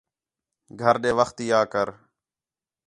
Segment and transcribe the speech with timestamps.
[0.81, 1.87] گھر ݙے وَخت تی آ کر